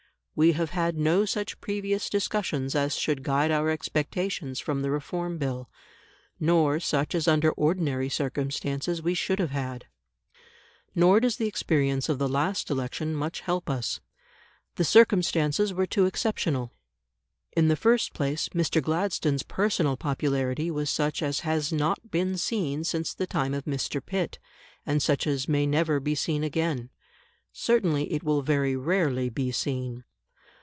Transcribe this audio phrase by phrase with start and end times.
[0.33, 5.37] We have had no such previous discussions as should guide our expectations from the Reform
[5.37, 5.69] Bill,
[6.39, 9.85] nor such as under ordinary circumstances we should have had.
[10.95, 13.99] Nor does the experience of the last election much help us.
[14.77, 16.71] The circumstances were too exceptional.
[17.55, 18.81] In the first place, Mr.
[18.81, 24.03] Gladstone's personal popularity was such as has not been seen since the time of Mr.
[24.03, 24.39] Pitt,
[24.87, 26.89] and such as may never be seen again.
[27.51, 30.03] Certainly it will very rarely be seen.